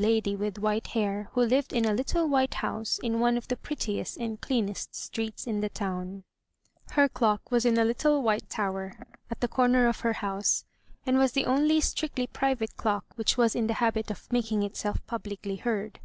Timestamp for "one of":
3.18-3.48